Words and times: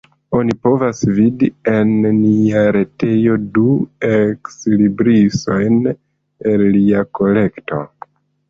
Oni 0.35 0.53
povas 0.61 1.01
vidi 1.17 1.49
en 1.73 1.91
nia 2.21 2.63
retejo 2.77 3.37
du 3.59 3.67
ekslibrisojn 4.09 5.79
el 5.93 6.69
lia 6.79 7.09
kolekto. 7.21 7.85